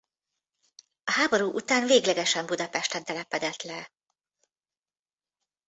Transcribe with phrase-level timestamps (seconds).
[1.03, 3.91] A háború után véglegesen Budapesten telepedett le.